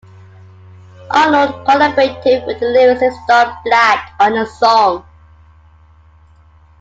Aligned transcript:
Arnold 1.11 1.63
collaborated 1.63 2.43
with 2.47 2.57
lyricist 2.59 3.19
Don 3.27 3.55
Black 3.63 4.15
on 4.19 4.33
the 4.33 4.47
song. 4.47 5.05